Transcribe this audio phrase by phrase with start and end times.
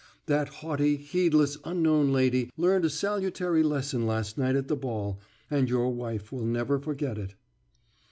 [0.25, 5.69] That haughty, heedless Unknown Lady learned a salutary lesson last night at the ball, and
[5.69, 7.35] your wife will never forget it."